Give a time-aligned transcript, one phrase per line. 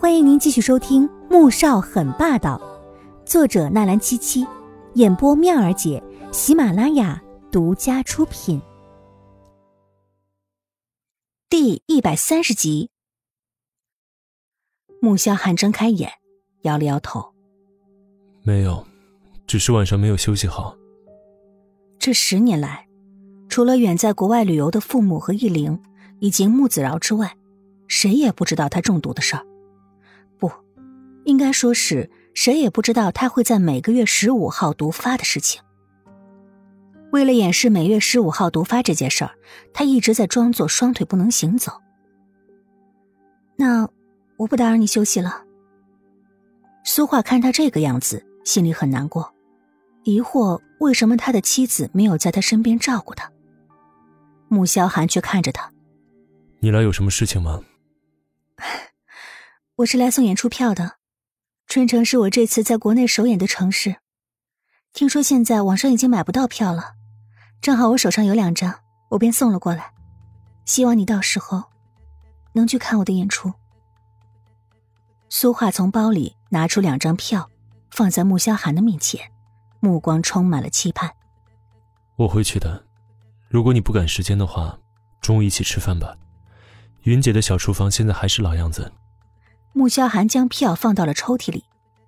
[0.00, 2.56] 欢迎您继续收听《穆少很霸道》，
[3.28, 4.46] 作者纳兰七七，
[4.94, 6.00] 演播妙儿姐，
[6.30, 8.62] 喜马拉雅独家出品。
[11.50, 12.90] 第一百三十集，
[15.00, 16.08] 穆萧寒睁开眼，
[16.62, 17.34] 摇了摇头
[18.46, 18.86] ：“没有，
[19.48, 20.76] 只是晚上没有休息好。”
[21.98, 22.86] 这十年来，
[23.48, 25.82] 除了远在国外旅游的父母和易灵
[26.20, 27.36] 以及穆子饶之外，
[27.88, 29.44] 谁也不知道他中毒的事儿。
[31.28, 35.60] 不，应该说是谁也不知道他会在每个月十五号毒发的事情。
[37.12, 39.32] 为了掩饰每月十五号毒发这件事儿，
[39.74, 41.82] 他一直在装作双腿不能行走。
[43.56, 43.86] 那
[44.38, 45.44] 我不打扰你休息了。
[46.82, 49.34] 苏画看他这个样子，心里很难过，
[50.04, 53.30] 疑惑为什么他的妻子没有在他身边照顾他。
[54.48, 55.70] 穆萧寒却看着他
[56.60, 57.60] ：“你来有什么事情吗？”
[59.76, 60.97] 我是来送演出票的，
[61.68, 63.96] 春城是我这次在国内首演的城市。
[64.94, 66.94] 听说现在网上已经买不到票了，
[67.60, 69.92] 正好我手上有两张，我便送了过来。
[70.64, 71.64] 希望你到时候
[72.54, 73.52] 能去看我的演出。
[75.28, 77.50] 苏画从包里拿出两张票，
[77.90, 79.30] 放在穆萧寒的面前，
[79.78, 81.10] 目光充满了期盼。
[82.16, 82.82] 我会去的，
[83.50, 84.78] 如果你不赶时间的话，
[85.20, 86.16] 中午一起吃饭吧。
[87.02, 88.90] 云姐的小厨房现在还是老样子。
[89.72, 91.64] 穆萧寒将票放到了抽屉里，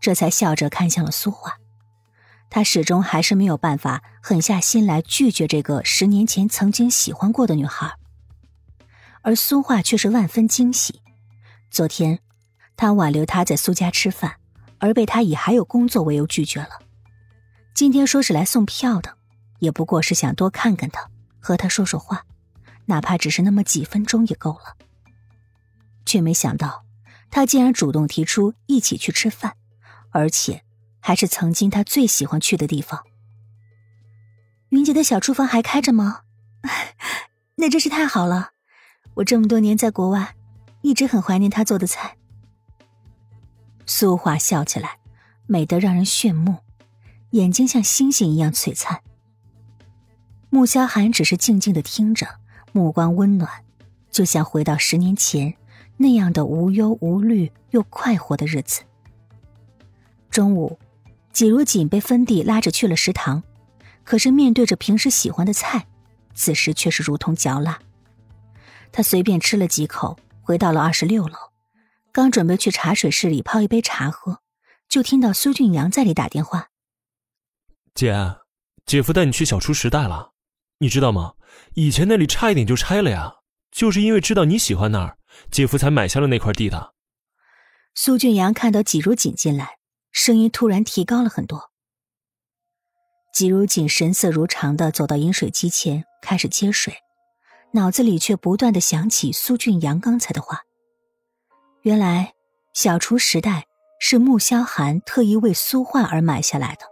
[0.00, 1.58] 这才笑着看向了苏画。
[2.50, 7.94] 他始终还是没有办法狠下心来拒绝这个十年前曾经喜欢过的女孩，
[9.22, 11.00] 而苏画却是万分惊喜。
[11.70, 12.18] 昨天，
[12.76, 14.36] 他挽留她在苏家吃饭，
[14.78, 16.80] 而被他以还有工作为由拒绝了。
[17.72, 19.16] 今天说是来送票的，
[19.60, 21.08] 也不过是想多看看他，
[21.40, 22.26] 和他说说话，
[22.84, 24.76] 哪怕只是那么几分钟也够了。
[26.04, 26.81] 却没想到。
[27.32, 29.56] 他竟然主动提出一起去吃饭，
[30.10, 30.62] 而且
[31.00, 33.02] 还是曾经他最喜欢去的地方。
[34.68, 36.20] 云姐的小厨房还开着吗？
[37.56, 38.50] 那真是太好了！
[39.14, 40.36] 我这么多年在国外，
[40.82, 42.16] 一直很怀念她做的菜。
[43.86, 44.98] 苏华笑起来，
[45.46, 46.58] 美得让人炫目，
[47.30, 49.02] 眼睛像星星一样璀璨。
[50.50, 52.26] 穆萧寒只是静静的听着，
[52.72, 53.64] 目光温暖，
[54.10, 55.54] 就像回到十年前。
[55.96, 58.82] 那样的无忧无虑又快活的日子。
[60.30, 60.78] 中午，
[61.32, 63.42] 季如锦被芬蒂拉着去了食堂，
[64.02, 65.86] 可是面对着平时喜欢的菜，
[66.34, 67.78] 此时却是如同嚼蜡。
[68.90, 71.36] 他随便吃了几口，回到了二十六楼，
[72.10, 74.40] 刚准备去茶水室里泡一杯茶喝，
[74.88, 76.68] 就听到苏俊阳在里打电话
[77.94, 78.36] ：“姐，
[78.84, 80.32] 姐夫带你去小厨时代了，
[80.78, 81.34] 你知道吗？
[81.74, 83.36] 以前那里差一点就拆了呀，
[83.70, 85.16] 就是因为知道你喜欢那儿。”
[85.50, 86.94] 姐夫才买下了那块地的。
[87.94, 89.78] 苏俊阳看到季如锦进来，
[90.10, 91.70] 声音突然提高了很多。
[93.34, 96.94] 季如锦神色如常的走到饮水机前，开始接水，
[97.72, 100.62] 脑子里却不断的想起苏俊阳刚才的话。
[101.82, 102.34] 原来，
[102.74, 103.66] 小厨时代
[103.98, 106.84] 是穆萧寒特意为苏焕而买下来的，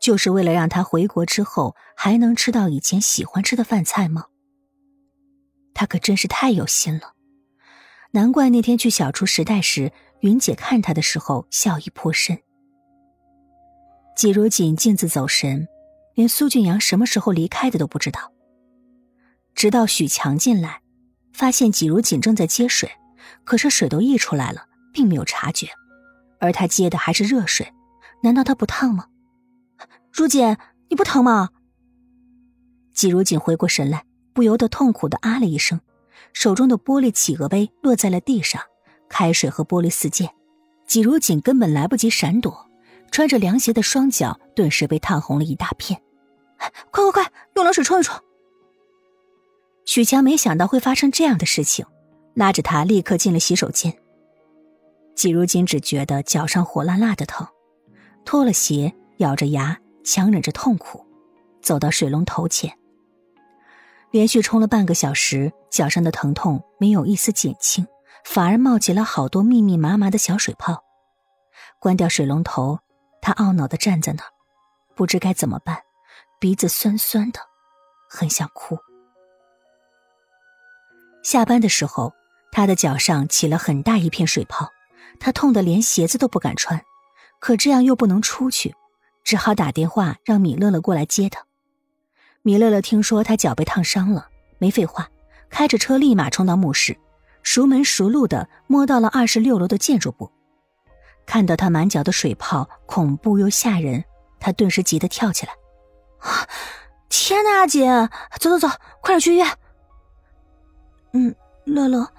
[0.00, 4.26] 就是为了让他回国之后还能吃到以前喜欢吃的饭菜吗？
[5.74, 7.14] 他可真是太有心了。
[8.12, 12.38] 难怪那天去小厨时代时，云姐看他的时候笑意颇深。
[14.16, 15.68] 季如锦径自走神，
[16.14, 18.32] 连苏俊阳什么时候离开的都不知道。
[19.54, 20.80] 直到许强进来，
[21.32, 22.90] 发现季如锦正在接水，
[23.44, 25.68] 可是水都溢出来了，并没有察觉，
[26.40, 27.72] 而他接的还是热水，
[28.22, 29.06] 难道他不烫吗？
[30.10, 30.56] 如锦，
[30.88, 31.50] 你不疼吗？
[32.92, 35.80] 季如锦回过神来，不由得痛苦的啊了一声。
[36.32, 38.62] 手中的玻璃企鹅杯落在了地上，
[39.08, 40.30] 开水和玻璃四溅。
[40.86, 42.66] 季如锦根本来不及闪躲，
[43.10, 46.00] 穿着凉鞋的双脚顿时被烫红了一大片。
[46.90, 48.18] 快快快，用冷水冲一冲！
[49.84, 51.84] 许强没想到会发生这样的事情，
[52.34, 53.96] 拉着他立刻进了洗手间。
[55.14, 57.46] 季如锦只觉得脚上火辣辣的疼，
[58.24, 61.04] 脱了鞋，咬着牙，强忍着痛苦，
[61.60, 62.72] 走到水龙头前。
[64.10, 67.86] 连续冲了半个小时，脚上的疼痛没有一丝减轻，
[68.24, 70.82] 反而冒起了好多密密麻麻的小水泡。
[71.78, 72.78] 关掉水龙头，
[73.20, 74.30] 他懊恼的站在那儿，
[74.96, 75.82] 不知该怎么办，
[76.40, 77.40] 鼻子酸酸的，
[78.08, 78.78] 很想哭。
[81.22, 82.14] 下班的时候，
[82.50, 84.70] 他的脚上起了很大一片水泡，
[85.20, 86.82] 他痛得连鞋子都不敢穿，
[87.38, 88.74] 可这样又不能出去，
[89.22, 91.44] 只好打电话让米乐乐过来接他。
[92.48, 95.06] 米乐乐听说他脚被烫伤了，没废话，
[95.50, 96.96] 开着车立马冲到墓室，
[97.42, 100.32] 熟门熟路的摸到了二十六楼的建筑部。
[101.26, 104.02] 看到他满脚的水泡，恐怖又吓人，
[104.40, 105.52] 他顿时急得跳起来：“，
[107.10, 108.08] 天哪，阿姐，
[108.40, 108.68] 走走走，
[109.02, 109.46] 快点去医院！”
[111.12, 111.36] 嗯，
[111.66, 112.10] 乐乐，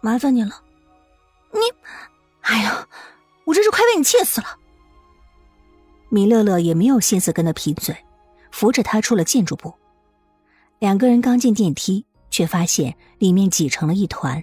[0.00, 0.62] 麻烦你了。
[1.52, 1.60] 你，
[2.40, 2.88] 哎呀，
[3.44, 4.46] 我真是快被你气死了。
[6.08, 7.94] 米乐乐也没有心思跟他贫嘴，
[8.56, 9.74] 扶着他出了建筑部。
[10.78, 14.42] 两个人刚进电梯，却发现里面挤成了一团，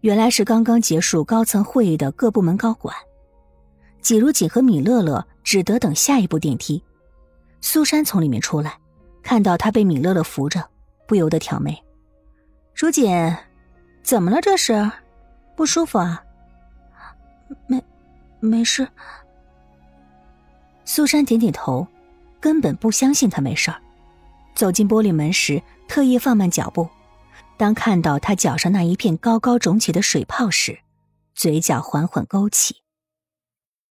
[0.00, 2.92] 原来是刚刚结束高层会议的各部门高管。
[4.00, 6.82] 季如锦和米乐乐只得等下一部电梯。
[7.60, 8.76] 苏珊从里面出来，
[9.22, 10.68] 看到他被米乐乐扶着，
[11.06, 11.80] 不由得挑眉
[12.74, 13.08] ：“如锦，
[14.02, 14.40] 怎么了？
[14.40, 14.90] 这是
[15.54, 16.20] 不舒服啊
[17.68, 17.80] ？”“没，
[18.40, 18.88] 没事。”
[20.84, 21.86] 苏珊点点头，
[22.40, 23.80] 根本不相信他没事儿。
[24.54, 26.88] 走进玻璃门时，特意放慢脚步。
[27.56, 30.78] 当看到他脚上那一片高高肿起的水泡时，
[31.34, 32.76] 嘴角缓缓勾起。